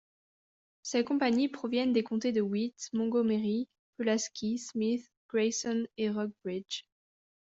[0.81, 6.87] Ses compagnies proviennent des comtés de Wythe, Montgomery, Pulaski, Smyth, Grayson, et Rockbridge.